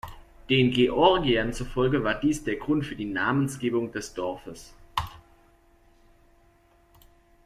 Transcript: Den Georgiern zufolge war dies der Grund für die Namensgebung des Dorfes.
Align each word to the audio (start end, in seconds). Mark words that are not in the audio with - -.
Den 0.49 0.71
Georgiern 0.71 1.53
zufolge 1.53 2.03
war 2.03 2.15
dies 2.19 2.43
der 2.43 2.55
Grund 2.55 2.87
für 2.87 2.95
die 2.95 3.05
Namensgebung 3.05 3.91
des 3.91 4.15
Dorfes. 4.15 4.73